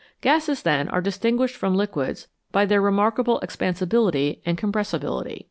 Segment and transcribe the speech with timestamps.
[0.21, 5.39] Gases, then, are distinguished from liquids by their re markable expansibility and compressibility.